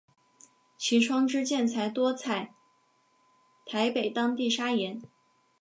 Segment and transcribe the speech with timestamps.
[0.79, 2.55] 其窗之建材多采
[3.67, 4.99] 台北当地砂岩。